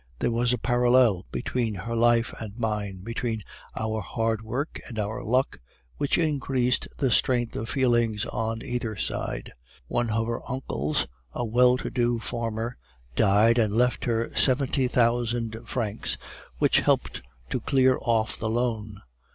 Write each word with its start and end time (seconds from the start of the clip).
There 0.17 0.31
was 0.31 0.51
a 0.51 0.57
parallel 0.57 1.27
between 1.31 1.75
her 1.75 1.95
life 1.95 2.33
and 2.39 2.57
mine, 2.57 3.01
between 3.03 3.43
our 3.77 4.01
hard 4.01 4.41
work 4.41 4.79
and 4.87 4.97
our 4.97 5.23
luck, 5.23 5.59
which 5.97 6.17
increased 6.17 6.87
the 6.97 7.11
strength 7.11 7.55
of 7.55 7.69
feeling 7.69 8.17
on 8.31 8.63
either 8.65 8.95
side. 8.95 9.53
One 9.85 10.09
of 10.09 10.25
her 10.25 10.41
uncles, 10.49 11.05
a 11.33 11.45
well 11.45 11.77
to 11.77 11.91
do 11.91 12.17
farmer, 12.17 12.77
died 13.15 13.59
and 13.59 13.75
left 13.75 14.05
her 14.05 14.31
seventy 14.35 14.87
thousand 14.87 15.67
francs, 15.69 16.17
which 16.57 16.79
helped 16.79 17.21
to 17.51 17.59
clear 17.61 17.99
off 18.01 18.37
the 18.39 18.49
loan. 18.49 19.03